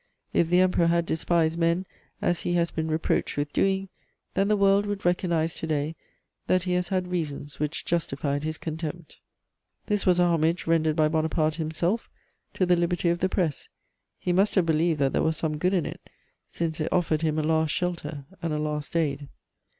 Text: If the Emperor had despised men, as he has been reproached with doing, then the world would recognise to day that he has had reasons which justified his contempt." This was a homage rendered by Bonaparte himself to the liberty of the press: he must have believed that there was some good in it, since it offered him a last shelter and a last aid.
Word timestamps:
If 0.33 0.49
the 0.49 0.61
Emperor 0.61 0.87
had 0.87 1.05
despised 1.05 1.59
men, 1.59 1.85
as 2.23 2.41
he 2.41 2.53
has 2.53 2.71
been 2.71 2.87
reproached 2.87 3.37
with 3.37 3.53
doing, 3.53 3.89
then 4.33 4.47
the 4.47 4.57
world 4.57 4.87
would 4.87 5.05
recognise 5.05 5.53
to 5.53 5.67
day 5.67 5.95
that 6.47 6.63
he 6.63 6.73
has 6.73 6.87
had 6.87 7.07
reasons 7.11 7.59
which 7.59 7.85
justified 7.85 8.43
his 8.43 8.57
contempt." 8.57 9.19
This 9.85 10.03
was 10.07 10.17
a 10.17 10.23
homage 10.25 10.65
rendered 10.65 10.95
by 10.95 11.07
Bonaparte 11.07 11.53
himself 11.57 12.09
to 12.55 12.65
the 12.65 12.75
liberty 12.75 13.09
of 13.09 13.19
the 13.19 13.29
press: 13.29 13.67
he 14.17 14.33
must 14.33 14.55
have 14.55 14.65
believed 14.65 14.97
that 15.01 15.13
there 15.13 15.21
was 15.21 15.37
some 15.37 15.59
good 15.59 15.71
in 15.75 15.85
it, 15.85 16.01
since 16.47 16.79
it 16.79 16.91
offered 16.91 17.21
him 17.21 17.37
a 17.37 17.43
last 17.43 17.69
shelter 17.71 18.25
and 18.41 18.51
a 18.53 18.57
last 18.57 18.95
aid. 18.95 19.29